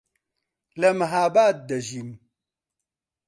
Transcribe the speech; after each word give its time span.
لە 0.81 0.89
مەهاباد 0.99 1.55
دەژیم. 1.69 2.09